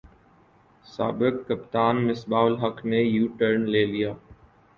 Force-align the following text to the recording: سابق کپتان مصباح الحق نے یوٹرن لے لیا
سابق 0.85 1.35
کپتان 1.47 1.95
مصباح 2.07 2.43
الحق 2.45 2.77
نے 2.91 3.01
یوٹرن 3.01 3.69
لے 3.71 3.85
لیا 3.93 4.11